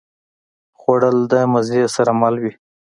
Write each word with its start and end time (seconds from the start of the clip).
خوړل 0.79 1.17
د 1.31 1.33
مزې 1.51 1.83
سره 1.95 2.11
مل 2.21 2.35
وي 2.43 2.53